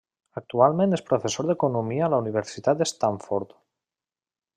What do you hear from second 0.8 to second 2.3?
és professor d'economia a la